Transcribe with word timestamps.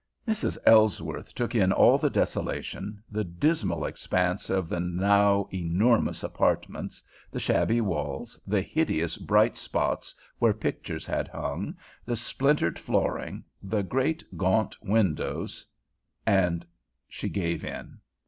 Mrs. 0.27 0.57
Ellsworth 0.65 1.35
took 1.35 1.53
in 1.53 1.71
all 1.71 1.99
the 1.99 2.09
desolation, 2.09 3.03
the 3.11 3.23
dismal 3.23 3.85
expanse 3.85 4.49
of 4.49 4.67
the 4.67 4.79
now 4.79 5.47
enormous 5.53 6.23
apartments, 6.23 7.03
the 7.29 7.39
shabby 7.39 7.81
walls, 7.81 8.39
the 8.47 8.63
hideous 8.63 9.15
bright 9.17 9.55
spots 9.57 10.15
where 10.39 10.53
pictures 10.53 11.05
had 11.05 11.27
hung, 11.27 11.77
the 12.03 12.15
splintered 12.15 12.79
flooring, 12.79 13.43
the 13.61 13.83
great, 13.83 14.23
gaunt 14.35 14.75
windows—and 14.81 16.65
she 17.07 17.29
gave 17.29 17.63
in. 17.63 17.99